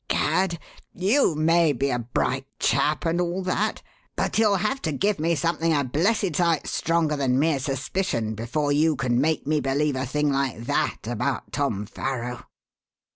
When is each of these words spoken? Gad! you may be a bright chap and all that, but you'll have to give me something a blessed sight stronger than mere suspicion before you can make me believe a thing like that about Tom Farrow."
Gad! 0.07 0.57
you 0.95 1.35
may 1.35 1.73
be 1.73 1.91
a 1.91 1.99
bright 1.99 2.47
chap 2.57 3.05
and 3.05 3.21
all 3.21 3.43
that, 3.43 3.83
but 4.15 4.39
you'll 4.39 4.55
have 4.55 4.81
to 4.81 4.91
give 4.91 5.19
me 5.19 5.35
something 5.35 5.75
a 5.75 5.83
blessed 5.83 6.35
sight 6.37 6.65
stronger 6.65 7.15
than 7.15 7.37
mere 7.37 7.59
suspicion 7.59 8.33
before 8.33 8.71
you 8.71 8.95
can 8.95 9.21
make 9.21 9.45
me 9.45 9.59
believe 9.59 9.95
a 9.95 10.07
thing 10.07 10.31
like 10.31 10.63
that 10.65 11.01
about 11.05 11.51
Tom 11.51 11.85
Farrow." 11.85 12.47